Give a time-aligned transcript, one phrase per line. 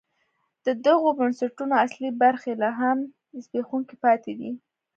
[0.65, 2.97] د دغو بنسټونو اصلي برخې لا هم
[3.43, 4.51] زبېښونکي پاتې دي.